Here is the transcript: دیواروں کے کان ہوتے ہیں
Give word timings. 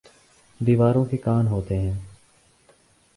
دیواروں 0.59 1.03
کے 1.05 1.17
کان 1.17 1.47
ہوتے 1.47 1.77
ہیں 1.77 1.93